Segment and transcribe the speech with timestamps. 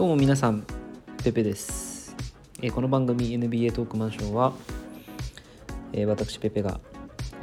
[0.00, 0.64] どうも皆さん
[1.22, 2.16] ペペです、
[2.62, 4.54] えー、この番組 NBA トークマンションは、
[5.92, 6.80] えー、私ペペが、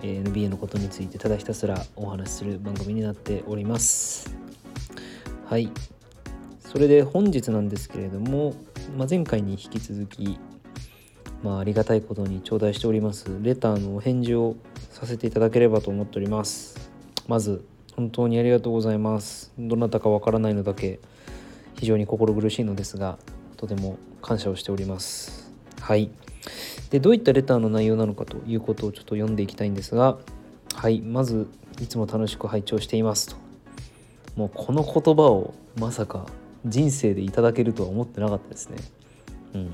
[0.01, 4.35] えー、NBA のことについてただひたすらお話しする番組になっております。
[5.45, 5.71] はい。
[6.59, 8.55] それで本日なんですけれども、
[8.97, 10.39] まあ、前回に引き続き
[11.43, 14.55] まあ、ありがたいことに頂戴しておりますレターのお返事を
[14.89, 16.89] させていただければと思っております。
[17.27, 17.63] まず
[17.95, 19.53] 本当にありがとうございます。
[19.59, 20.99] どなたかわからないのだけ
[21.79, 23.17] 非常に心苦しいのですが
[23.55, 25.51] とても感謝をしております。
[25.79, 26.09] はい。
[26.89, 30.17] でどういったレターの内容なのかということをちょっと読んでいきたいんですが
[30.75, 31.01] はい。
[31.01, 31.47] まず
[31.81, 33.35] いつも楽しく拝聴していますと。
[34.35, 36.27] もうこの言葉をまさか
[36.65, 38.77] 人生でいただけるとは思ってなかったですね。
[39.53, 39.67] うん、い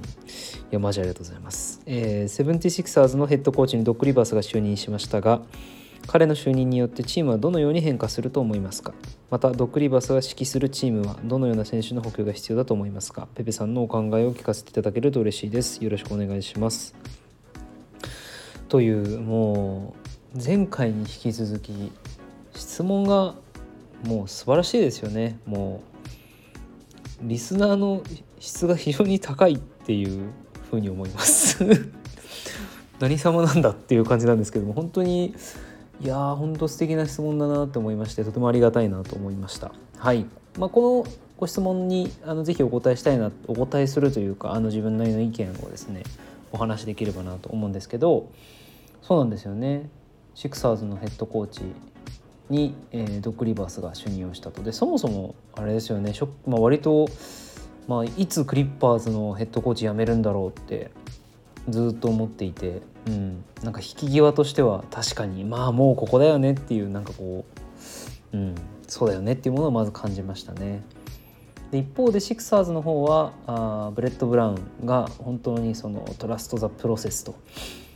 [0.71, 5.41] やマジありがとうございます、えー、セブンティシクサーズのヘッドコーチにドック・リバースが就任しましたが
[6.07, 8.93] 彼の就任によってチームはどのように変化すると思いますか？
[9.31, 13.27] またドック・リバスが指揮するチームはどのような選手の補強が必要だと思いますか？
[13.35, 15.83] ペペさんのお考えを聞かせていただけると嬉しいです。
[15.83, 16.93] よろしくお願いします。
[18.67, 19.95] というも
[20.35, 21.91] う前回に引き続き
[22.55, 23.35] 質問が
[24.05, 25.39] もう素晴らしいですよね。
[25.45, 25.81] も
[27.23, 28.03] うリスナーの
[28.39, 30.29] 質が非常に高いっていう
[30.69, 31.63] ふうに思います。
[32.99, 35.33] 何様なんだっていう感じなんですけども本当に
[36.03, 39.71] いやー本当素敵な質問だなと思いましてとてもありがたいなと思いました。
[39.97, 40.25] はい。
[40.57, 46.03] まあ、このご質問にあのぜひお答えしたいなお答えするというかあの自分なりの意見をですね
[46.51, 48.29] お話しできればなと思うんですけど
[49.01, 49.89] そうなんですよね。
[50.35, 51.61] シクサーズのヘッドコーチ
[52.49, 54.61] に、えー、ドッグ・リバースが就任をしたと。
[54.61, 56.13] でそもそもあれですよね
[56.45, 57.07] まあ、割と
[57.87, 60.91] まあ、いつクリッパーズのヘッドコーチ辞めるんだろうって
[61.69, 67.45] ずっと思っていて、うん、なんか引き際としては確かにまあもうここだよねっていうなんかこ
[68.33, 68.55] う、うん、
[68.87, 70.83] そうだよねっていうものをまず感じましたね。
[71.71, 77.35] で一方でシクサーズの方はあブレッド・ブラウンが本当にその Trust the Process と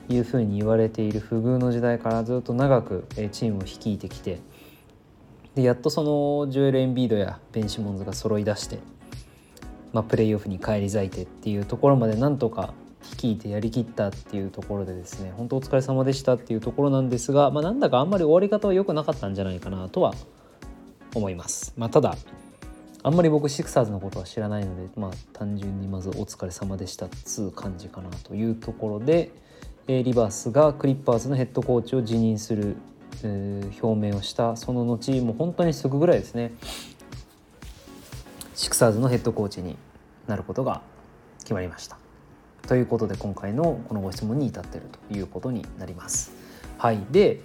[0.09, 4.39] いうふうに言われている不遇の時代からずっと長くチームを率いてきて
[5.53, 8.79] でやっとそのジョエル・エンビードやベンシモンズが揃い出して
[9.93, 12.73] まあ、プレーオフに返り咲いてっていうところまでなんとか
[13.11, 20.13] 率いてやりきったっていうところでですね本当お疲れ様でしたっていうところなんですが、まあ、なんだかあんまり終わり方は良くなかったんじゃないかなとは
[21.15, 21.73] 思います。
[21.77, 22.15] まあ、ただ
[23.03, 29.31] あんまり僕シクサーズのことは知らないので、まあ、単純にまずお疲れ様でしたっつう感じかなというところで、
[29.87, 32.75] えー、リバースがクリッパーズのヘッドコーチを辞任する、
[33.23, 36.51] えー、表明をしたその後もう本当にすぐぐらいですね
[38.55, 39.77] シクサーズのヘッドコーチに
[40.27, 40.81] なることが
[41.39, 42.06] 決まりました。
[42.67, 46.31] ということで今回のこのご質問に至っているということになります。
[46.77, 47.41] はい、で、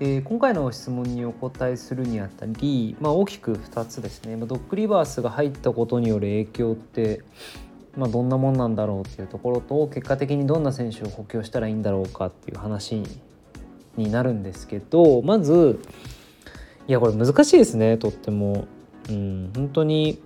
[0.00, 7.22] えー、今回の質問にお答えするにあたり、まあ、大きく2つですねまあドッグリバースが入ったことによる影響って、
[7.96, 13.02] まあ、どんなもんなんだろうっていうところと結果的にどんな選手を補強したらいいんだろうかっていう話
[13.96, 15.80] になるんですけどまず
[16.86, 18.66] いやこれ難しいですねとっても。
[19.08, 20.20] うん、本当に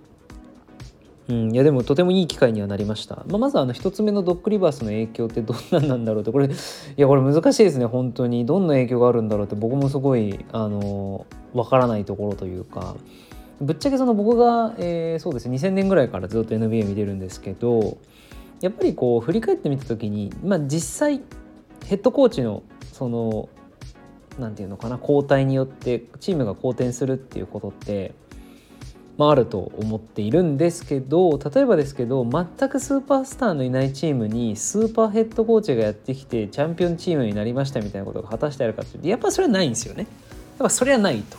[1.29, 6.51] うん、いやでもとてもいい機会にはなりました、まあ、まずあの1つ目のドッグリバースの影響ってどんなんなんだろうってこれ い
[6.97, 8.45] やこれ難しいですね本当に。
[8.45, 12.95] どんな影響があるんだろうって僕もすごいあのわからないところというか。
[13.61, 17.97] ぶっちゃけその僕が、えー、そうですね2000年ぐらいからずっと NBA 見てるんですけど
[18.61, 21.21] やっぱりこう振り返ってみた時に、まあ、実際
[21.85, 23.47] ヘッドコーチのその
[24.39, 28.13] 何て言うのかな交代によってチームが好転するっていうことって
[29.17, 40.03] まあ、あると思っているんですけど例えばですけど全くスーパースターのいないチームにスーパーヘッドコーチがやってきてチャンピオンチームになりましたみたいなことが果たしてあるかっていうとやっぱそれはないんですよね。
[40.03, 41.37] やっぱそれはないと。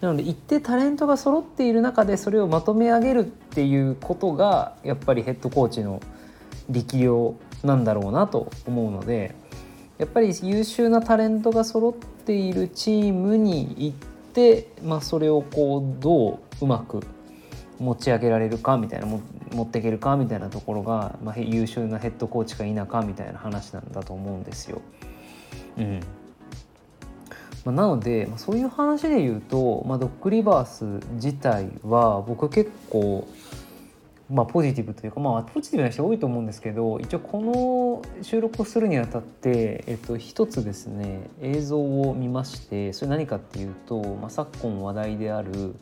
[0.00, 6.02] なので一定タレントが揃っている中でそれをまとめ上げるっていうことがやっぱりヘッドコーチの
[6.68, 9.36] 力量なんだろうなと思うので
[9.98, 13.96] やっぱり優秀なタレントが揃っているチームに行っ
[14.32, 17.00] て、まあ、それをこうどううまく
[17.78, 24.80] 持ち上げられるかみたいな持っていけるかみたいなところが、まあ、優秀なヘッドコーチか否かみたいな話なんだと思うんですよ。
[25.76, 26.00] うん
[27.64, 33.26] まあ、なので、まあ、そういう話で言うと、まあ、ドッグリバース自体は僕結構
[34.32, 45.74] まあ、ポジティブというか、まあ、ポジティブな人多いと思うんですけど一応この収録をするにあたって、えっと、一つですね映像を見ましてそれ何かっていうと、まあ、昨今話題である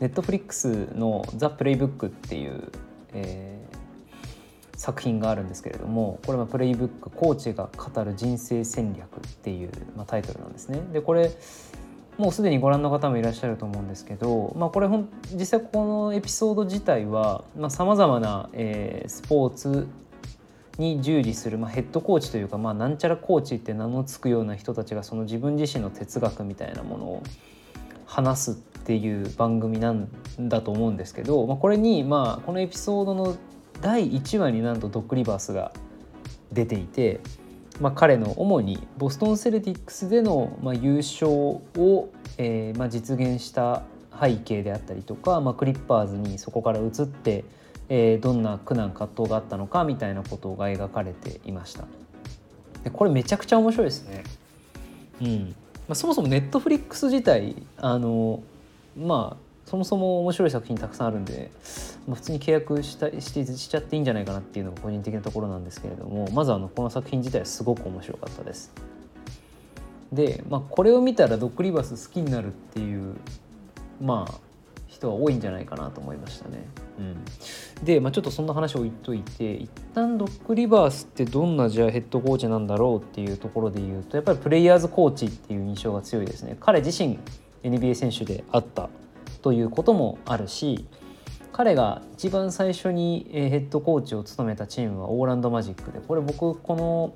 [0.00, 2.72] ネットフリックスの「ザ・プレイブック」っていう、
[3.12, 10.80] えー、作品があるんですけれどもこれはプレイブックコーチが語る人生戦略っていう、まあ、タイトルなんですね。
[10.92, 11.30] でこれ
[12.18, 19.88] もうすでにご覧の方もいらっしゃると思うんですけど、まあ、これほ実際このエピソード自体はさまざ、まな、えー、スポーツ
[20.78, 27.22] に従事する、まあ、ヘッドコーチというか、まあ、なんちゃらコーチって名の付くような人たちがその自分自身の哲学みたいなものを
[28.06, 33.36] 話すっていう番組なんだと思うんですけど、まあ、これに、まあ、このエピソードの
[33.80, 35.72] 第1話になんとドッグリバースが
[36.52, 37.20] 出ていて、
[37.82, 43.82] まあ、彼の主にボストン・セルティックスでの、まあ、優勝を、えーまあ、実現した
[44.20, 47.44] 背景であったりとか、まあ、クリッパーズにそこから移って、
[47.88, 51.84] えー、どんな苦難葛藤があったのかみたいなことが描かれていました。
[52.84, 54.22] でこれめちゃくちゃ面白いですね。
[55.20, 55.56] うん。
[55.88, 58.44] まあ、そもそもネットフリックス自体あの
[58.96, 61.50] まあそもそも面白い作品たくさんあるんで、
[62.06, 68.70] まあ、普通に契約したししちゃっていいんじゃないかなっていうのが個人的なところなんですけれどもまずあのこの作品自体はすごく面白かったです。
[70.12, 73.16] で、まあ、これを見たらドッグリバース好きになるっていう
[73.98, 74.34] まあ
[74.88, 76.66] 人は多いんじゃないかなと思いましたね。
[76.98, 86.58] うん、で、まあ、ちょっとそんな話を言っといて一旦ドッグリバースってどんなじゃあヘッドコーチなんだろうっていうところで言うとやっぱりプレイヤーズコーチっていう印象が強いですね。
[86.60, 87.18] 彼自身
[87.62, 88.90] NBA 選手であった
[89.42, 90.86] ということもあるし
[91.52, 97.14] 彼が一番最初にヘッドコーチを務めたチームはオーランドマジックでこれ僕この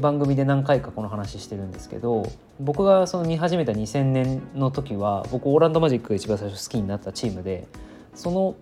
[0.00, 2.30] 番組で何回かこの話してるんですけど
[2.60, 7.66] 僕がその見始めた2000年の時は僕オーランドマジックが一番最初好きになったチームで
[8.14, 8.56] その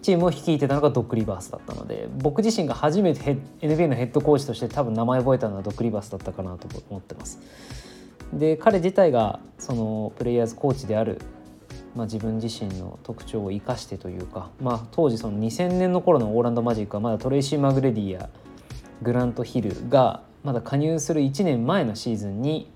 [0.00, 7.40] チームを率いてたのがドック・リバースだったので僕自身が初めて NBA のヘッドコーチとして多分名前覚えたのはドック・リバースだったかなと思ってます。
[8.32, 11.20] で彼自体がそのプレイヤーズコーチである
[11.94, 18.28] まあ、自分自身の特徴を生かしてというか、まあ、当時その2000年の頃のオーランド・マジックはまだトレイシー・マグレディや
[19.02, 22.70] グラント・ヒルがまだ加入する1年前のシーズンに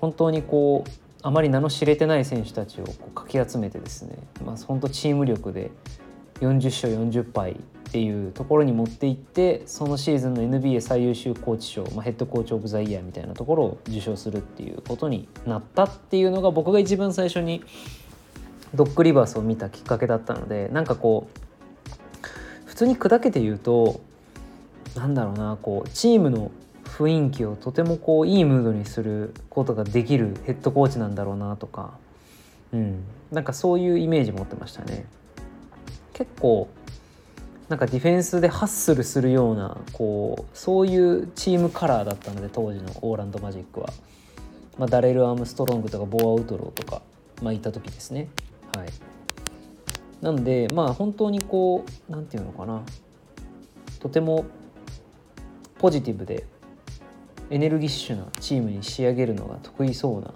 [0.00, 0.90] 本当にこう
[1.22, 5.70] あまり名の知れてない選手たちをこうかき集めてですね、まあ、本当チーム力で
[6.40, 7.56] 40勝40敗
[7.88, 17.64] っていうところに持っていってそのシーズンの NBA 最優秀コーチ賞、まあ、ヘッドコーチ・オブ・ザ・イヤーみたいなところを受賞するっていうことになったっていうのが僕が一番最初に
[18.74, 24.02] ドッグリバースを見たきっかけだったのでなんかこう普通に砕けて言うと
[24.94, 26.50] なんだろうなこうチームの
[26.84, 31.94] 雰囲気をとてもこういいムードにすることができるヘッドコーチなんだろうなとか、
[32.72, 33.02] うん、
[33.32, 35.06] なんかそういうイメージ持ってましたね。
[36.12, 36.68] 結構
[37.68, 43.90] なんかディフェンスでハッスルするようなこうそういうチームカラーだったので当時のオーランド・マジックは、
[44.78, 47.02] まあ、ダレル・アームストロングとかボア・ウトローとか、
[47.42, 48.28] まあ、いた時ですね。
[48.74, 48.88] はい。
[50.22, 52.82] なのでまあ本当にこう何て言うのかな。
[54.00, 54.46] とても
[55.78, 56.46] ポジティブで
[57.50, 60.32] エネルギッシュなチームに仕上げるのが得意そうな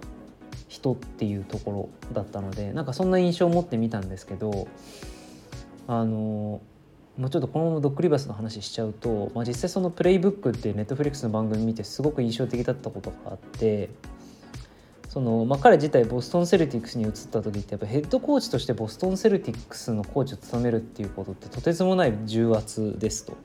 [0.67, 4.67] 人っていうところだったのでなんかそんな印象を持ってみたんですけど
[5.87, 6.61] あの
[7.17, 13.89] もうちょっとこのままドッグリバースの話しちゃうと、まあ、実際そのプレイブックっていうネットフリックスの番組見てすごく印象的だったことがあって
[15.09, 23.37] その、まあ、彼自体ボストン・セルティックスに移った時ってやっぱヘッドコーチとしてボストン・セルティックスのコーチを務めるっていうことってとてつもない重圧ですと。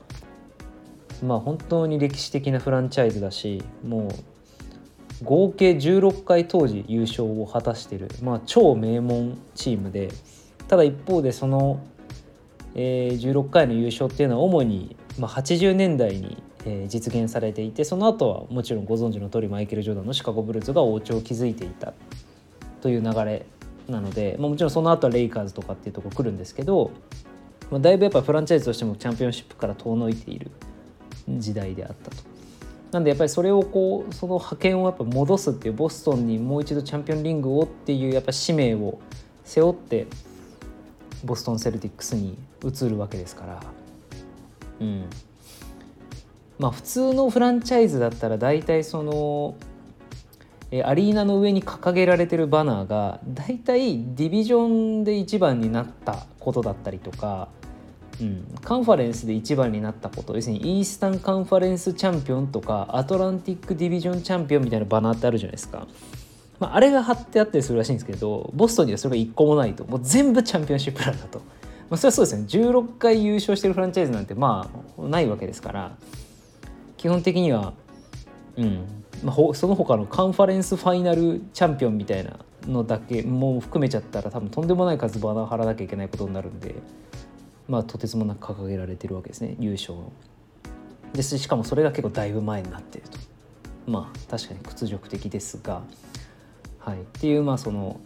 [1.23, 10.09] まあ本当に歴史的なフランチャイズだしもう合計16回当時優勝を果たしてる、まあ、超名門チームで
[10.69, 11.81] ただ一方でその
[12.75, 21.93] えー、16回の優勝っていうのは主に、まあ、80年代に、えー、実現されていてその後はもちろんご存知の通りマイケル・ジョーダンのシカゴ・ブルーズが王朝を築いていた
[22.81, 23.45] という流れ
[23.87, 26.91] なので、まあ、もちろんその後はレイカーズとかっていうとこ来るんですけど、
[27.71, 30.51] まあ、だいぶやっぱフランチャイズとしてもチャンピオンシップから遠のいている
[31.27, 32.17] 時代であったと。
[32.91, 38.99] なんでやっぱりそれをこうその覇権をやっぱ戻すっていうボストンにもう一度チャンピオンリングをっていうやっぱ使命を
[39.43, 40.07] 背負って
[41.23, 43.59] ボストン・セルティックスに移るわけですから、
[44.79, 45.05] うん、
[46.57, 49.55] まあ普通のフランチャイズだったら大体その
[50.83, 57.47] アリーナの上に掲げられてるバナーが大体ディビジョンで1番になったことだったりとか、
[58.21, 60.35] うん、カンファレンスで1番になったこと。
[60.35, 65.87] 要するにイースタンカンファレンスチャンピオンとかアトランティックディビジョンチャンピオンみたいなバナーってあるじゃないですか。
[66.59, 69.85] まあ、あれが貼ってあったりするらしいんですけどボストンにはそれが1個もないと。
[69.85, 71.41] もう全部チャンピオンシップなんだと、
[71.89, 72.45] まあ、それはそうですね。
[72.47, 75.95] 16回優勝してるフランチャイズなんてまあないわけですから。
[76.97, 77.73] 基本的には
[78.57, 78.85] うん。
[79.23, 86.75] まあ、その他のカンファレンスファイナルチャンピオンみたいなのだけも含めちゃったら多分とんでもない数バナー貼らなきゃいけないことになるんで
[87.67, 89.55] まあとてつもなく掲げられてるわけですね。
[89.59, 89.95] 優勝
[91.13, 93.17] でしかもそれが結構だいぶ前になってると。
[93.87, 95.81] まあ確かに屈辱的ですが。
[96.79, 97.99] はい、っていうまあその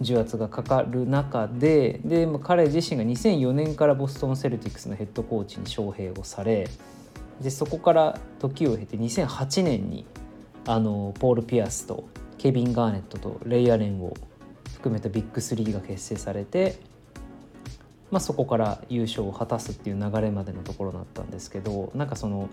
[0.00, 6.68] 重圧がかかる中でで、彼自身が2004年からボストン・セルティックスのヘッドコーチに招聘をされ
[7.40, 10.06] でそこから時を経て2008年に
[10.66, 14.14] あのポール・ピアスとケビン・ガーネットとレイ・アレンを
[14.74, 16.78] 含めたビッグ3が結成されて、
[18.10, 22.48] まあ、そこから優勝を果たすっていう流れまでのところだったんですけどなんかその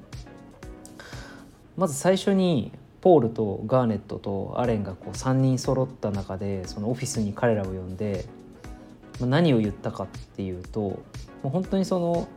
[1.77, 8.25] まず最初にポールとガーネットとアレンがこう3人揃った中でそのオフィスに彼らを呼んで、
[9.19, 11.01] 何を言ったかっていうとも
[11.45, 12.27] う本当にその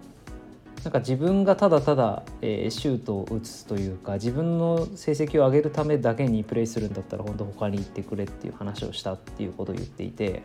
[0.85, 10.43] なんか自分がただただ、えー、シュートを打つというか自分の成績を上げるためだけにプレーするんだったら本当他に行ってくれっていう話をしたっていうことを言っていて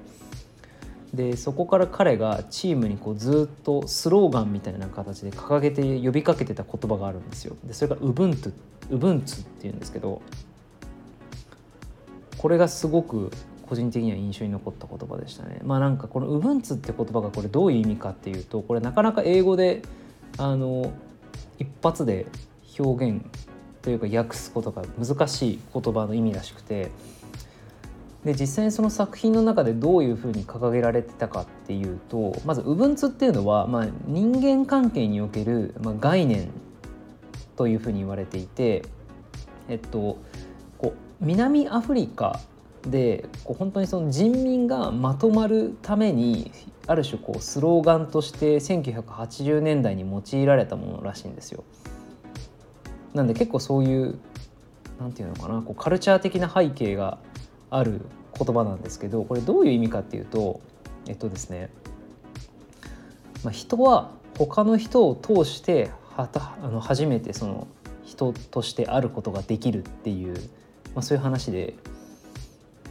[1.14, 7.56] でそこから彼がチームにこうずっとスローガンみたいな形で掲げて呼びかけてた言葉があるんですよ。
[7.64, 8.54] でそれが「ウブントゥ」
[8.90, 10.22] ウブンツっていうんですけど
[12.38, 13.32] これがすごく
[13.68, 15.60] 個人的には印象に残った言葉でしたね。
[15.64, 19.82] まあなんかこの「ウブンツ」って言葉がこれどういう意味かっていうとこれなかなか英語で
[20.38, 20.92] あの
[21.58, 22.28] 一発で
[22.78, 23.26] 表現
[23.82, 26.92] というか訳すことが難しい言葉の意味らしくて
[28.26, 36.50] で実際にその作品の中でどういうふうに掲げられてたかっていうとまず「ウブンツ」っていうのは、まあ、人間関係における、まあ、概念
[37.56, 38.84] というふうに言われていて、
[39.70, 40.18] えっと、
[40.78, 42.40] こう南アフリカ
[42.84, 46.52] でこう本当にその人民がまとまるために
[46.88, 51.64] ある種こうスローガンとして1980年代に用いられたものらしいんですよ。
[53.14, 54.20] なんで結構そういう
[55.00, 57.18] なんていうのかなこうカルチャー的な背景が
[57.70, 58.02] ある
[58.38, 60.62] 言葉なんですけどこれどういう意味かっていうと
[61.08, 61.70] えっとですね、
[63.44, 67.68] まあ、人は他の人を通してはたあの初めてその
[68.04, 70.36] 人としてあることができるっていう、
[70.94, 71.76] まあ、そういう話で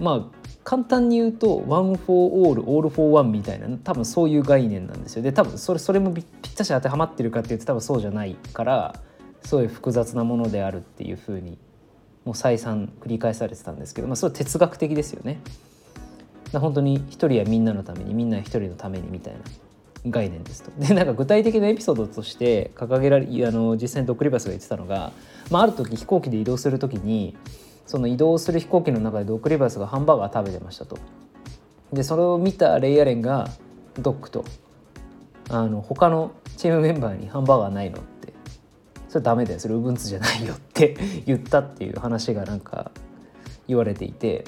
[0.00, 6.24] まあ簡単に言うと「One for all」「All for one」みたいな多分そういう概念なんですよで多分それそれもぴっ
[6.56, 8.94] たし当てはまってるかっていうと多分そうじゃないから
[9.42, 11.58] すごい複雑なものであるっていうふうに
[12.24, 15.40] もう再三繰り返されてたんですけど、まあ、それは哲学的ですよね。
[16.52, 19.40] 本当に一人はみんなのためにみんな一人のためにみたいな
[20.06, 20.70] 概念ですと。
[20.78, 25.12] でなんか具体的なエピソードとして掲げられあの実際にドック・リバースが言ってたのが、
[25.50, 27.36] まあ、ある時飛行機で移動する時に
[27.86, 30.98] その移動する飛行機の中でドックリバースがハンバーガー食べてましたと。
[31.92, 33.48] でそれを見たレイヤレンが
[34.00, 34.44] ドックと
[35.48, 38.32] あの他のチームメンバーにハンバーガーないのって
[39.08, 40.96] それダメだよそれウブンツじゃないよって
[41.26, 42.90] 言ったっていう話がなんか
[43.68, 44.44] 言われていて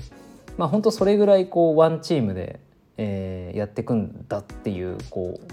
[0.57, 2.61] まあ本当それぐらいこうワンチームで
[2.99, 5.53] えー、やっていくんだっていうこう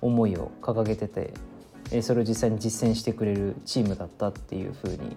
[0.00, 1.32] 思いを掲げてて、
[1.90, 5.16] えー、それを実際に実践してくれるチームだったっていうふうに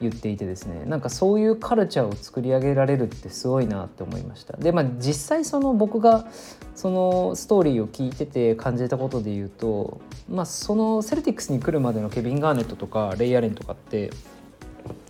[0.00, 0.84] 言っていてですね。
[0.84, 4.56] なんかそういうカルチャーを作り上げられるってすごいなって思いました。
[4.56, 6.26] でまあ実際その僕が
[6.74, 10.00] そのストーリーを聞いてて感じたことで言うと
[10.30, 14.10] まあそのセルティックスに来るまでのケビン・ガーネットとかレイ・アレンとかって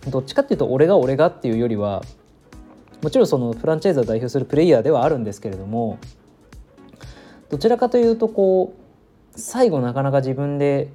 [0.09, 2.01] どっちかっていうと俺が俺がっていうよりは
[3.01, 5.99] もちろんそのフランチャイズを代表するプレイヤーではあるんですけれども
[7.49, 8.73] どちらかというとこ
[9.35, 10.89] う最後なかなか自分で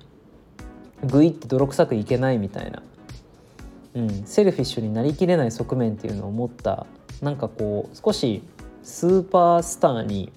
[1.05, 2.83] グイって泥臭くいけないみたいな、
[3.95, 6.87] うん、セルフィッシュになりきれない側面っていうのを持った
[7.23, 8.43] なんかこう少し
[8.83, 10.33] スーパースターに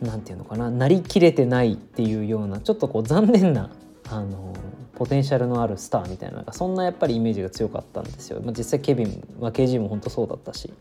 [0.00, 3.70] 何て言うのかななりきれてないっていうようなちょっとこう残念な
[4.10, 4.54] あの
[4.94, 10.72] ポテンシャルのあるスターみたいなそんなやっぱりイメージが強かったんですよ、まあ、実際ケビン、まあ、KG も本当そうだったし。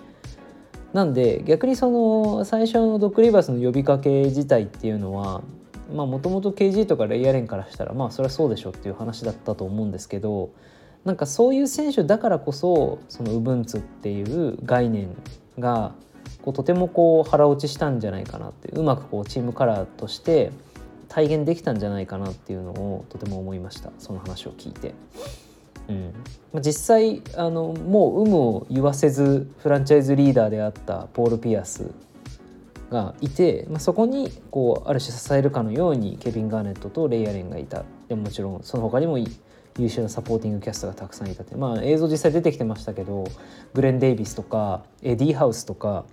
[0.94, 5.44] なんで逆にその最初のドッグリバースの呼びかけ自体っていうのは
[5.94, 10.50] もともと KG とかレイヤレンからしたらまあそれはそうでしょっていう話だったと思うんですけど
[11.06, 15.16] なんかそういう選手だからこそそのウブンツっていう概念
[15.58, 15.94] が
[16.42, 20.52] こうとてもこう腹落ちしたんじゃないかなってうまくこうチームカラーとして
[21.10, 23.92] 体現できたんじゃないかなっていうのをとても思いました。
[23.98, 24.94] その話を聞いて。
[25.90, 26.14] うん。
[26.54, 31.90] まあ、実際あのもう有無を言わせずフランチャイズリーダーであったポール・ピアス
[32.92, 37.84] がいて、まあ、そこにこうある種支えるかのようにケビン・ガーネットとレイヤレンがいた。
[38.08, 41.56] でももちろんその他にも優秀なサポーティングキャストがたくさんいたって。
[41.56, 43.26] まあ映像実際出てきてましたけど
[43.74, 46.06] グレン・デイビスとかエディ・ハウスとか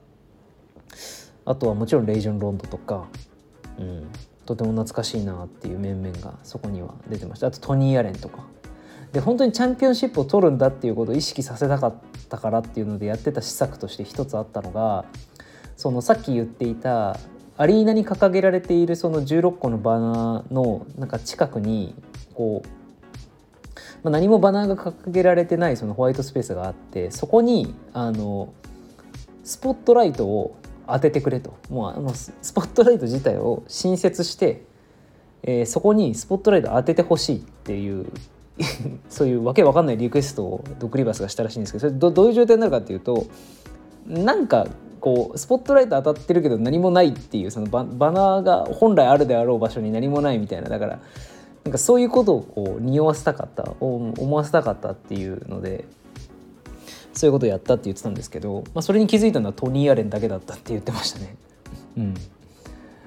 [1.44, 3.06] あとはもちろんレイジョン・ロンドとか、
[3.78, 4.06] うん、
[4.46, 7.48] とても懐かしいなっていう面々がそこには出てました。
[7.48, 8.44] あとトニー・アレンとか。
[9.12, 11.94] で本当にチャンピオンシップを取るんだっていうことを意識させたかっ
[12.28, 15.04] たからっていうのでやってた施策として一つあったのが
[15.76, 17.18] そのさっき言っていた
[17.56, 21.94] アリーナに掲げられているその16個のバナーのなんか近くに
[22.34, 22.68] こう
[24.02, 28.52] まあ、何もバナーが掲げられてないそのホワイトスペースがあってそこにあの
[29.42, 30.56] スポットライトを
[30.88, 31.54] 当ててくれと。
[31.68, 34.62] もうあのスポットライト自体を新設して、
[35.42, 38.06] えー、そこにスポットライト当ててほしいっていう
[39.08, 43.26] そういうわけわかんないリクエストをドッグリバスがしたらしいんですけどそれどどういう状態になるかっていうと
[44.06, 44.66] なんか
[45.00, 50.68] こうスポットライト当たってるけど何もないっていうそのババナーが本来あるであろう場所に何もないみたいな。
[50.68, 51.00] だから
[51.64, 55.84] なんかそういうことをこう匂わせたかった思わせたかったっていうので
[57.16, 61.36] そういうことをやったって言ってたんですけど、まあ、それに気づいたのはトニー・アレンだけだったって言ってましたね。
[61.96, 62.14] うん、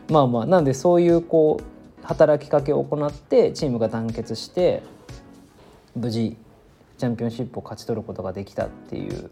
[0.10, 4.82] まあまあなんでそういうこう働きかけを行ってチームが団結して
[5.96, 6.36] 無事
[6.98, 9.30] チャンピオンシップを勝ち取ることができたっていう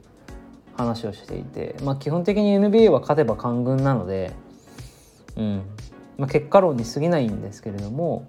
[0.76, 4.32] 話をしていて、まあ、基本的に NBA は勝てば官軍なので、
[5.36, 5.64] うん。
[6.18, 8.26] まあ、結果論に過ぎないんですけれども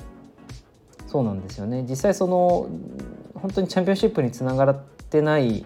[1.07, 1.87] そうなんですよね。
[1.88, 2.69] 実際その
[3.35, 4.78] 本当にチャンピオンシップにつながっ
[5.09, 5.64] てない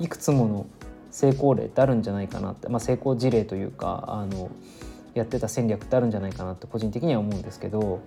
[0.00, 0.66] いくつもの
[1.10, 4.50] 成功例ってあるんじゃないかなって、まあ、成功事例というかあの
[5.14, 8.00] やってた戦略ってあるんじゃないかなって個人的には思うんですけど、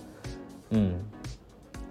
[0.71, 0.95] うん、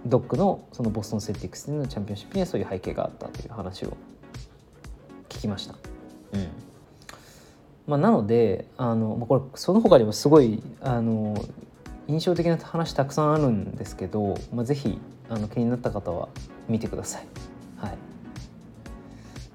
[0.05, 3.95] ドックのそのボストン・セルティックスでのチャンピオンシップにはそういう背景があったという話を
[5.29, 5.75] 聞きました。
[6.33, 6.47] うん
[7.85, 11.35] まあ、なのであの、まあ、これその他にもすごいあの
[12.07, 16.29] 印象的な話たくさんあるんですけど、まあ、ぜひあの気になった方は
[16.67, 17.27] 見てください。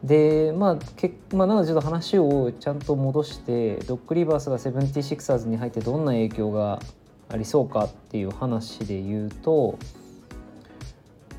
[0.04, 6.80] でまあけ、まあ、なのでちょっと話をちゃんと戻してドッグリバースがセブンティシクサーズに入ってどんな影響が
[7.28, 9.78] ありそうかっていう話で言うと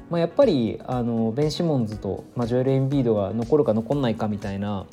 [0.09, 4.85] まあ、やっぱりあのベン・シモンズと、まあ、ジョエル・エンビードが残るか残んないかみたいな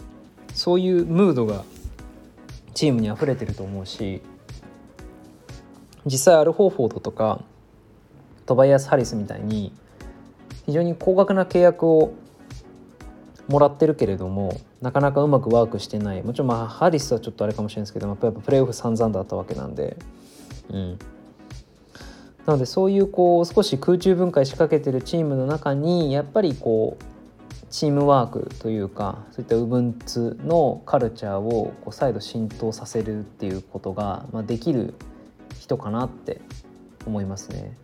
[0.55, 1.65] そういうムードが
[2.75, 4.21] チームに溢れてると思うし
[6.05, 7.43] 実際アル・ホーフォードとか
[8.45, 9.73] トバイアス・ハリスみたいに
[10.67, 12.13] 非常に高額な契約を
[13.49, 16.23] もらってるけれどもなかなかうまくワークしてない。
[16.23, 19.97] もちろんまあハリスはちょっとあれかもしれないですけどやっぱプレーオフ散々だったわけなんで、
[20.71, 20.99] うん、
[22.47, 27.05] なのでそういうこう少し空中分解仕掛けてるチームの中にやっぱりこう
[27.71, 34.95] チームワークというかそういった Ubuntu のカルチャーをこう再度浸透させるっていうことが、まあ、できる
[35.59, 36.41] 人かなって
[37.05, 37.77] 思いますね。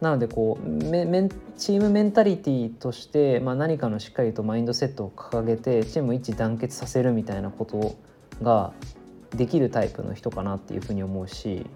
[0.00, 7.96] なのでこうメメチームメンタリティとして、まあ、何かのしっかりとマインドセットを掲げてチーム一致団結させるみたいなこと
[8.42, 8.72] が
[9.30, 11.66] できるタイプの人かなっていうふうに思うし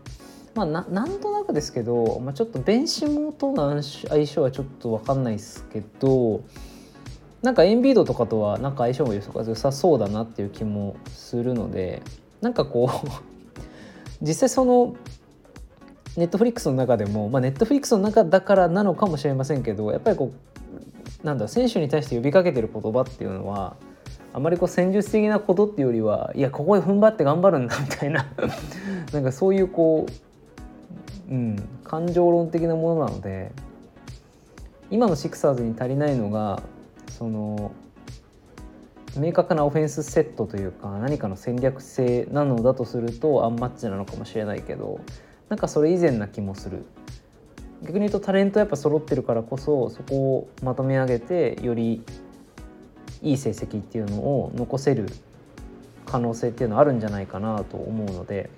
[0.54, 6.42] まあ、なんとなくですけど、まあ、ちょっとベンシモとの相性はちょっと分かんないですけど
[7.42, 9.22] なんかエンビードとかとはなんか相性も良
[9.54, 12.02] さそうだなっていう気もするので
[12.40, 13.08] なんかこう
[14.22, 14.96] 実際その
[16.16, 20.32] ネットフリックスの中でも、まあ、ネットフリックスの中だからなのかもしれませんけどやっぱりこ
[21.22, 23.76] うなんだ選手に対して呼びかけてる言葉っていうのは
[24.32, 28.26] あまりこう戦術的なことっていうよりはいやここで踏ん張って頑張るんだみたいな
[29.12, 30.30] なんかそういうこう
[31.30, 33.52] うん、感情論的なものなので
[34.90, 36.60] 今のシクサーズに足りないのが
[37.08, 37.72] その
[39.16, 45.00] 明確なオフェンスセットというか何かの戦略性なのだとするとアンマッチなのかもしれないけど
[45.50, 46.86] なんかそれ以前な気もする
[47.82, 52.02] 逆に言うとタレントやっぱ揃ってるからこそそこをまとめ上げてより
[53.20, 55.06] いい成績っていうのを残せる
[56.06, 58.48] 可能性っていうのはあるんじゃないかなと思うので。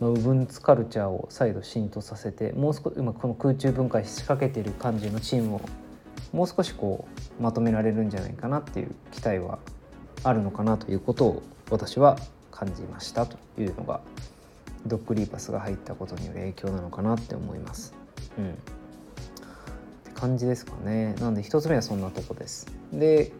[0.00, 5.60] まあ、ウブンツカルチャーを再度浸透させてもう少しうまくこの空中分解しかけてる感じのチームを
[6.32, 9.58] もう少しこうまとめられるんじゃないかなっていう期待は
[10.22, 12.16] あるのかなということを私は
[12.52, 14.00] 感じましたというのが
[14.86, 17.94] ドッグリーパスが入ったことによる影響なのかなって思います。
[18.38, 18.52] うん、っ
[20.04, 21.14] て感じですかね。
[21.20, 22.66] なので1つ目はそんなとこです。
[22.92, 23.32] で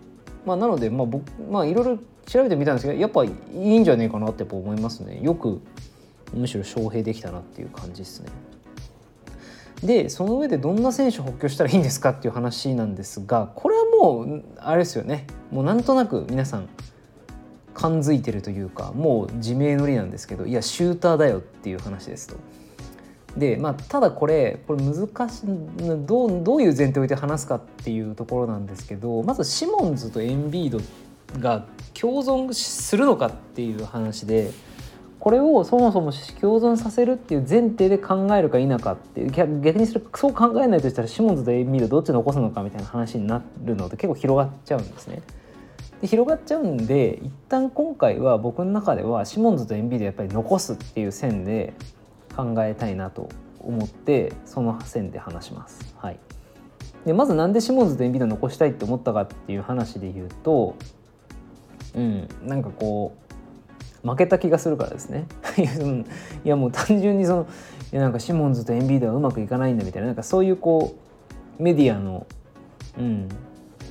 [0.46, 5.20] まあ、なのでまあ僕まあいろいろ調べてみたんですけどやっぱいいんじゃねえかなってやっぱ思いますね。
[5.22, 5.61] よく
[6.33, 8.31] むしろ招聘できたなっていう感じですね。
[9.83, 16.68] でその上でどんな選手を補強したらいいんですかっていう話なんですがこれはもうあれですよねもうなんとなく皆さん
[17.79, 22.37] 感づいてるというかもう自明のりなんですけどいやシューターだよっていう話ですと。
[23.37, 25.47] でまあ、ただこれこれ難しい
[26.07, 30.81] どうどういう前提を置いて話すかっていうところなんですけどまずシモンズとエンビード
[31.38, 34.51] が共存するのかっていう話で
[35.21, 36.11] これをそもそも
[36.41, 45.23] 共存させるっていう前提で考えるか否かっていう逆にするそう考えないとしたらシモンズとエミールどっち残すのかみたいな話になるので結構広がっちゃうんですね。
[46.01, 51.75] で広がっちゃうんで一旦今回は僕の中ではシモンズとエンビールやっぱり残すっていう線で
[52.37, 55.95] 考えたいなと思ってその線で話します。
[55.99, 56.19] はい、
[57.05, 60.77] でまずなんでシモンズとエンビード残したいって思ったかっていう話で言うと
[61.95, 63.17] うんなんかこ
[64.05, 65.27] う負けた気がするからですね
[66.45, 67.47] いやもう単純にその
[67.93, 70.95] いやなんかシモンズとエンビードはうまくいかないんだみたいななんかそういうこ
[71.59, 72.27] うメディアの
[72.99, 73.29] うん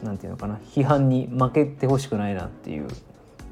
[0.03, 2.87] なんていうのかな批判に負けてほしくないなっていう。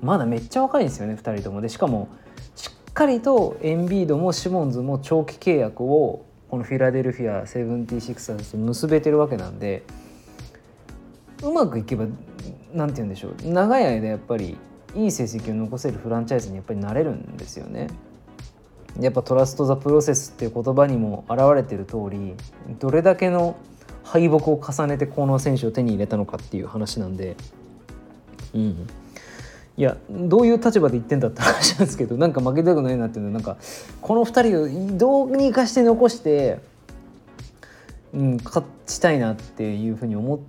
[0.01, 1.61] まだめっちゃ若いんですよね2人とも。
[1.61, 2.09] でしかも
[2.55, 9.83] しっかりとエンビードもシモンズも長期契約をこのフィラデルフィア76と結べてるわけなんで
[11.43, 12.05] うまくいけば
[12.73, 13.35] 何て言うんでしょう。
[13.43, 14.57] 長い間やっぱり
[14.95, 17.87] いい成績を残せるフランチャイズにやっぱりなれるんですよね。
[18.99, 22.33] やっぱトラスト・ザ・プロセスっていう言葉にも表れてる通り
[22.79, 23.57] どれだけの
[24.05, 27.35] 敗北を重ねてこの選手を手に入れたのかっていう話なんで
[28.53, 28.87] うん
[29.77, 33.57] いやどういう立場で言ってんだって話なんですけどなんか負けたくないなっていうのはなんか
[34.01, 36.59] この2人をどうにかして残して、
[38.13, 40.39] うん、勝ちたいなっていうふうに思っ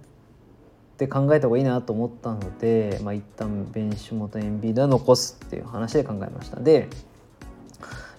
[0.97, 6.61] て考えた方がいいなと思ったので、まあ、一旦ベンシモとエンビードは残すっていう話で考えました。
[6.61, 6.89] で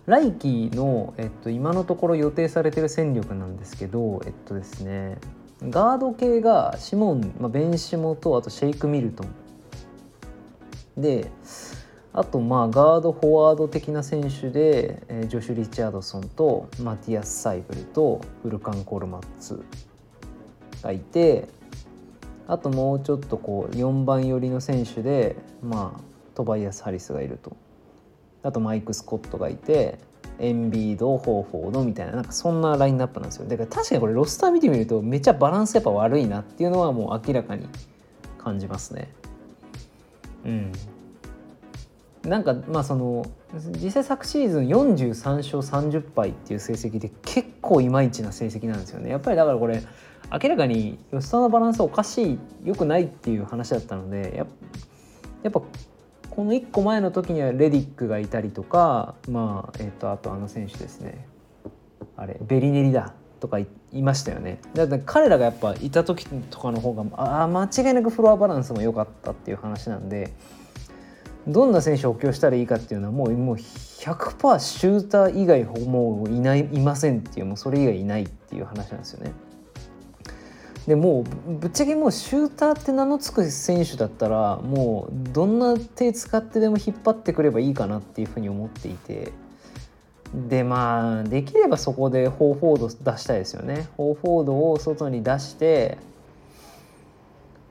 [0.07, 5.17] 来季の、えっと、今のところ予定されてる戦力なんですけどえっとですね
[5.61, 9.27] ガード系がシモン、まあ、ベンシモとあとシェイク・ミルトン。
[11.01, 11.29] で
[12.13, 19.63] あとまあガードフォワード的な選手で、えー、ジョシュ・リチャードソンとマティアス・サイブルとフルカン・コルマッツ
[20.81, 21.49] がいて
[22.47, 26.01] あともうちょっとこう4番寄りの選手でまあ
[26.33, 27.57] トバイアス・ハリスがいると。
[28.43, 29.99] あとマイク・スコットがいて
[30.39, 33.47] エンビードホーフォードみたいななんかそんなラインナップなんですよ。
[33.47, 37.67] だから確かにこれロスター見てみるとめっちゃバランスやっぱ悪いなっていうのはもう明らかに
[38.37, 39.09] 感じますね。
[40.45, 40.71] うん。
[42.23, 43.25] なんかまあその
[43.81, 49.09] 実際昨シーズン43勝30敗っていう成績で結構いまいちな成績なんですよね。
[49.09, 49.81] やっぱりだからこれ
[50.31, 54.45] 明らかに吉田のバランスおかしい良くないっていう話だったのでや
[55.43, 55.61] やっぱ
[56.37, 61.27] この1個前の時にはレディックがいたりとかまあえっ、とあとあの選手ですね
[62.15, 63.67] あれベリネリだとかい
[64.03, 70.31] ましたよねだって彼らがやっぱいた時とかの方があ間違いなくフロアバランスも良かったっていう話なんで
[71.47, 79.31] どんな選手を補強したらいいかっていうのはもうもう100%シューター以外もういないいませんっていうもうそれ以外いないっていう話なんですよね。
[80.87, 89.33] でもうぶっちゃけもうシューターって名の付く選手だったらもうどんな手使ってでも引っ張ってくればいいかなっていうふうに思っていて
[90.33, 95.97] でまあできればそこでホーフォード出したいですよねホーフォードを外に出して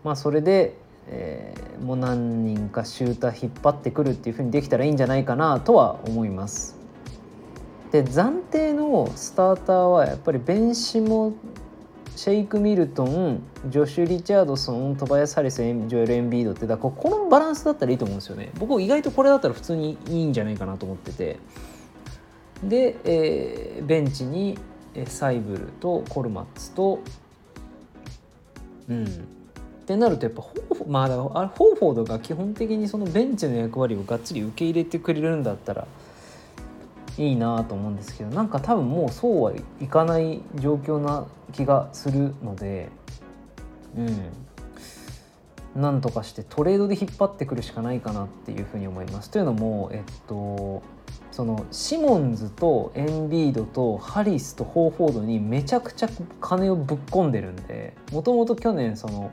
[0.04, 0.74] まあそれで、
[1.08, 6.76] えー、もう何人かシューター引っ張ってくるっていうふうにできたらいいんじゃないかなとは思います。
[7.92, 11.32] で暫定のスターターはやっぱりベンシモ
[12.16, 18.50] シェイク・ミルトンジョシュ・リチャードソントバヤス・ハリスジョエル・エンビードってだこのバランスだったらいいと思うんですよね。
[18.58, 21.38] 僕意外とこれだったら普通にいいんじゃないかなと思ってて。
[22.64, 24.58] で、えー、ベンチに
[25.04, 27.00] サイブルとコルマッツと
[28.88, 29.04] うん。
[29.04, 29.08] っ
[29.86, 35.86] てなるとやっぱホーフまあだからホーフォードが基本的にそのベンチの役割をがっつり受け入れてくれるんだったら
[37.18, 42.88] いいなと思うんですけどなんか多分もうそうはいかない状況な気がするので
[43.96, 44.32] うん
[45.80, 49.30] なんとかしてトレードで引っ張ってくるしかないかなっていうふうに思います。
[49.30, 50.82] というのもえっと
[51.30, 56.08] そのシモンズとエンビードとハリスとホーフォードにめちゃくちゃ
[56.40, 59.30] 金をぶっ込んでるんでもともと去年その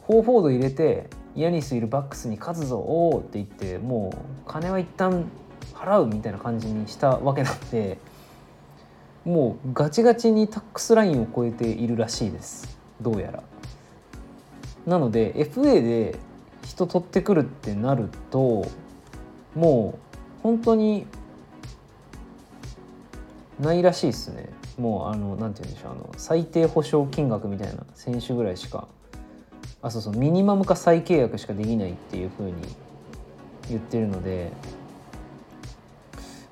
[0.00, 5.26] ホーフォード入れてヤニスいるバックスに勝つぞおおって言ってもう金は一旦
[5.74, 7.98] 払うみたいな感じにしたわけなんで
[9.24, 13.42] もうガチガチにタックスラインを超えているらしいですどうやら。
[14.86, 16.18] なので FA で
[16.64, 18.66] 人取ってくるってなると
[19.54, 21.06] もう本当に
[23.58, 28.88] ないらしいですねもうあのなんて言うんでしょうあの最低保証金額みたいな選手ぐらいしか
[29.82, 32.54] あそうそうミニマムか再契約しかできないっていうふうに
[33.68, 34.52] 言ってるので、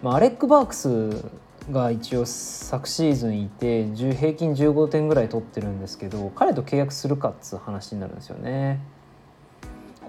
[0.03, 1.25] まあ、アレック・バークス
[1.71, 8.81] が一応昨シーズンいて平均15点ぐらい取ってるんですけど彼と契約するかっつう話になるんですよね。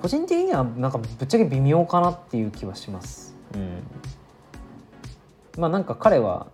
[0.02, 3.36] 個人的にはなんかぶっちゃけ微妙かなっていう気はします。
[3.54, 3.84] うん。
[5.58, 6.48] まあなんか彼は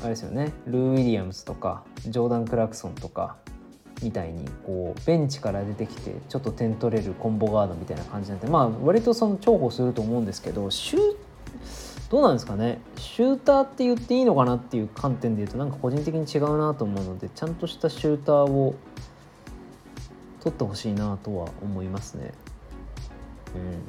[0.00, 0.52] あれですよね。
[0.66, 3.36] ルー・ウィリアムズとかジョーダン・クラクソンとか
[4.02, 11.00] みたいにこうベンチから出てきてちょっと点取れるコンボガードみたいな感じなんでまあ割とその重宝すると思うんですけどシュ
[12.12, 12.78] どうなんですかね？
[12.98, 18.74] シューターって言っていいのかなっていう観点で言うとなんか個人的に違うなと思うのでちゃんとしたシューターを
[20.40, 22.34] 取ってほしいなとは思いますね。
[23.54, 23.80] うん、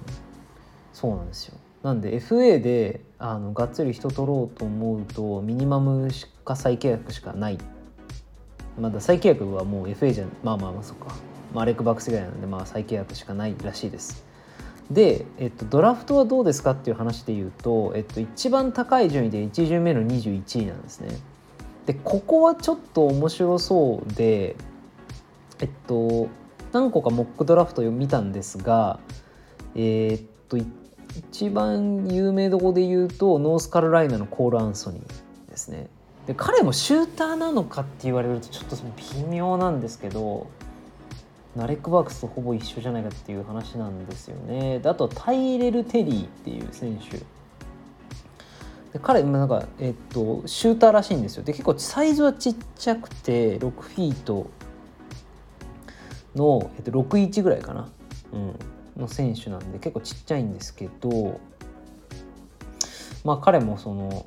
[0.94, 1.58] そうなんですよ。
[1.84, 7.58] なんで FA であのがっつり人取ろうと思うとミニマムしか再契約しかない。
[8.80, 11.08] まだ再契約はもう FA じゃまあまあまあそっか、
[11.54, 14.26] まあ、アレック・バックスぐらいなんでまあ再契約しかないらしいです。
[14.94, 21.18] で、えっと、ドラフトはどうですかっていう話で言うと、えっと、一番高い順位で1巡目の21位なんですね。
[21.86, 24.56] でここはちょっと面白そうで
[25.60, 26.30] えっと
[26.72, 29.00] 何個かモックドラフトを見たんですが
[29.76, 30.58] えー、っと
[31.18, 35.88] 一番有名どこで言うとノースカロライナのコール・アンソニーですね。
[36.26, 40.48] で彼もシューターなのかって言われるとちょっと微妙なんですけど
[41.56, 44.80] ナレック・バークスとほぼ一緒じゃないかっていう話なんですよね。
[44.80, 47.18] であとタイレル・テリーっていう選手。
[47.18, 51.44] で彼なんか、えっと、シューターらしいんですよ。
[51.44, 54.48] で結構サイズはちっちゃくて6フィート
[56.36, 57.90] の、えっと、61ぐらいかな、
[58.34, 61.40] うん、の選手なんで結構ちっちゃいんですけど
[63.24, 64.26] まあ彼もその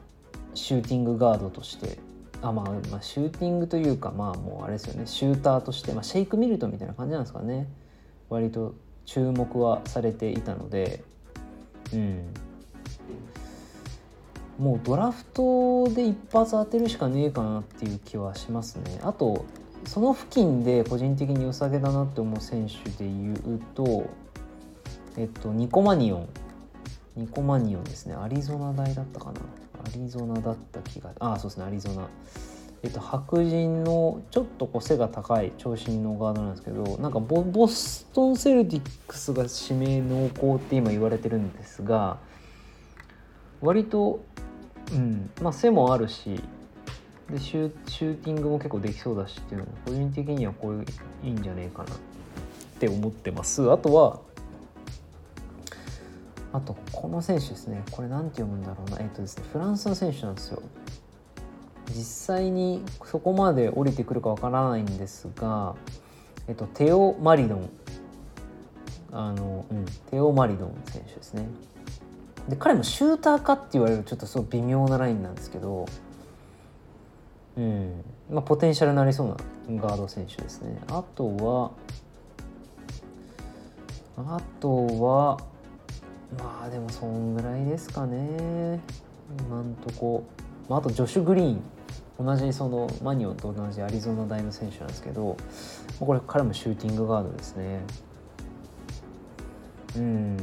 [0.55, 1.99] シューティングガードとして
[2.43, 7.69] あ、まあ、まあシューティングというかまあもうあれですよねシューターとして、まあ、シェイク・ミルトみたいな感じなんですかね
[8.29, 11.03] 割と注目はされていたので
[11.93, 12.25] うん
[14.59, 19.45] もうドラフトで一発当てるしかねえかなっていう気はしますねあと
[19.85, 24.09] その付近で個人的に良さげだなって思う選手で言うと
[25.19, 26.29] えっと、ニコマニオン。
[27.17, 28.15] ニコマニオンですね。
[28.15, 29.41] アリゾナ大だったかな。
[29.87, 31.13] アリゾナだった気が。
[31.21, 32.09] あ、そうですね、アリゾナ。
[32.83, 42.19] えっと、白人のちょっとこう背が高い長身のガードなんですけどなんかボストン・セルティックスが指名濃厚って今言われてるんですが
[43.61, 44.25] 割と、
[44.93, 46.41] うんまあ、背もあるし
[47.31, 50.85] でシューティングも結構できそうだしっていうのも個人的にはこういう
[51.25, 51.99] いいんじゃねえかなっ
[52.79, 54.21] て思ってますあとは
[56.57, 57.83] あとこの選手ですね。
[57.91, 58.99] これ何て読むんだろうな。
[59.01, 60.63] えっ、とですねフランスの選手なんですよ。
[61.89, 61.95] 実
[62.37, 65.77] 際にそこまで降りてくるかわからないんですが、
[66.49, 67.71] えっと、テオ・マリドン。
[69.13, 71.47] あの、うん、テオ・マリドン選手ですね。
[72.49, 75.87] で彼もシューターかって言われるちょっとすごい微妙なラインなんですけど
[77.57, 79.37] うんまあポテンシャルになりそうな
[79.83, 80.81] ガード選手ですね。
[80.89, 81.73] あとは
[84.17, 85.39] あとは
[86.39, 88.81] まあでもそんぐらいですかね。
[89.49, 90.25] 今んとこ、
[90.69, 91.63] まあ、あとジョシュ・グリーン。
[92.19, 95.37] 同じそのマニオンと同じアリゾナ大の選手なんですけど。
[96.01, 97.81] これ彼もシューティングガードですね。
[99.97, 100.37] うん。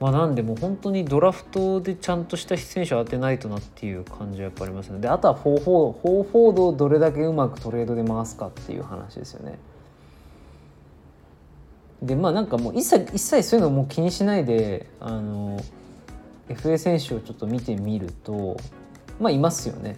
[0.00, 9.58] まあなんでも本当にドラフトでちゃんとした選手を当てないとなっていう感じはやっぱありますのであとはフォーフォードフォーフォードをどれだけうまくトレードで回すかっていう話ですよね。
[12.04, 15.58] でまあなんかもう一切一切そういうのも気にしないであの
[16.48, 18.58] FA 選手をちょっと見てみると
[19.18, 19.96] まあいますよね。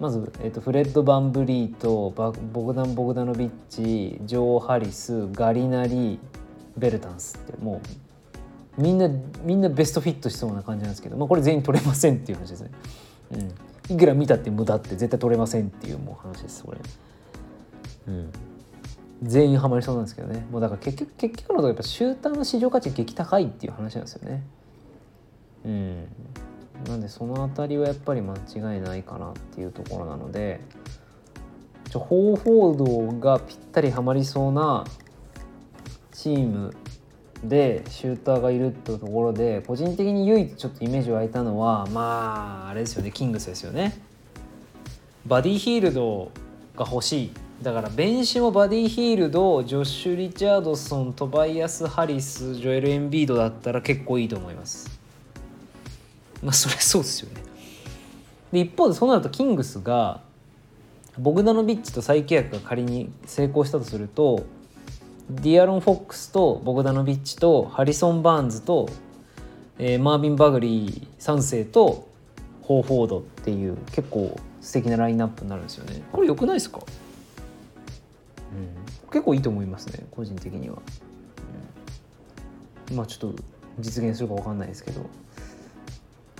[0.00, 2.10] まず、えーと、フレッド・バンブリーと
[2.54, 6.18] ボグダン・ボグダノビッチジョー・ハリスガリナリ
[6.78, 7.82] ベルタンスっても
[8.78, 9.10] うみんな
[9.44, 12.70] みんなベストフィットしそうな感じなんですけど、まあ、これ全員取れませんっていう話ですね。
[13.32, 16.78] うん、いくら見たって無駄って絶対取れませんっていうもう話ですこれ。
[18.08, 18.49] うん
[19.22, 20.46] 全員ハマりそうなんですけどね。
[20.50, 24.42] もうだから結局結局のところやっぱシューターの市場価値激高いっていう話なんですよね。
[25.64, 26.08] うん。
[26.88, 30.60] なんでその辺りはやっぱり間違いないかなっていうところなので
[31.90, 34.84] ちょホーフォードがぴったりはまりそうな
[36.12, 36.74] チーム
[37.44, 43.10] でシューターがいるってところで個人的に唯一ちょっとイメージ湧いたのはまああれですよね。
[43.10, 44.00] キングスですよね。
[45.26, 46.30] バディヒールド
[46.76, 47.32] が欲しい。
[47.62, 54.98] だからベンシモ、バディヒールド、ジョッシュ・リチャードソン、トバイアス・ハリス、ジョエル・エンビードだったら結構いいと思います。
[56.42, 57.42] まあそれそうですよね。
[58.50, 60.22] で一方でそうなるとキングスが
[61.18, 64.46] ボグダノビッチと再契約が仮に成功したとすると
[65.28, 68.88] ディアロン・フォックスとボグダノビッチとハリソン・バーンズと、
[69.78, 72.08] えー、マービン・バグリー3世と
[72.62, 76.02] ホーフォードっていう結構素敵なラインナップになるんですよね。
[76.10, 76.80] これ良くないですか？
[78.52, 80.78] うん、結構いいと思いますね個人的には、
[82.90, 83.42] うん、まあちょっと
[83.78, 85.06] 実現するか分かんないですけど。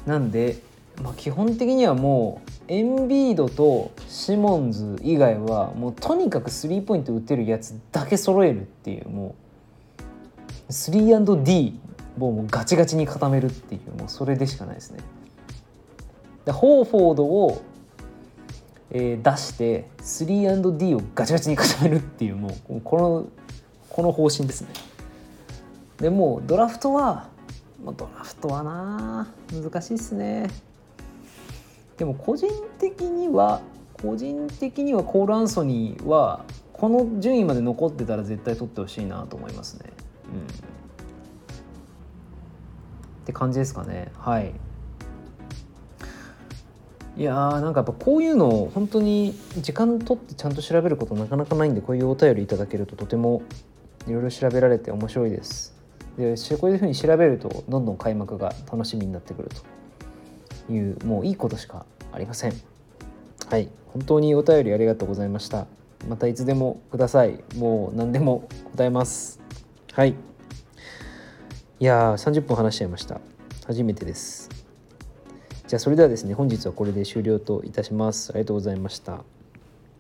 [0.07, 0.59] なんで、
[1.03, 9.35] まあ、基本的にはもうエンビードとシモンズ以外はもうとにかくスリーポイント打てるやつだけ揃えるっていうも
[10.68, 11.79] う 3&D
[12.18, 15.01] をもうガチガチに固めるっていうもうそれでしかないですね。
[16.44, 17.62] でホーフォードを
[18.92, 23.29] えー、出して 3&D をガチガチに固めるっていうもうこの
[23.88, 24.68] この方針ですね
[25.98, 27.29] でもうドラフトは
[27.83, 30.48] もうドラフトはな難しいっすね
[31.98, 32.48] でも個人
[32.79, 33.61] 的には
[33.92, 39.92] 個人的にはコール・アンソニーはこの順位まで残ってたら絶対取ってほしいなと思いますね。
[40.33, 40.44] うん、っ
[43.26, 44.55] て感じですかねはい。
[47.20, 53.42] いやーなんかやっぱこういうのを本当に時間取ってちゃんと調べることなかなかないんでこういうお便りいただけるととても
[54.09, 55.76] いろいろ調べられて面白いです。
[56.16, 59.50] でこういうふうに調べるとどんどん開幕が楽しみになってくる
[60.66, 62.54] というもういいことしかありません。
[63.50, 65.66] はい本当にお便りありがとうございました。
[66.09, 67.44] またいつでもください。
[67.56, 69.40] もう何でも答えます。
[69.92, 70.14] はい。
[71.80, 73.20] いやー30分話しちゃいました。
[73.66, 74.60] 初めてです。
[75.70, 78.33] じゃあそれではですね本日はこれで終了といたします。
[78.33, 79.22] ありがとうございました。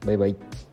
[0.04, 0.69] バイバイ。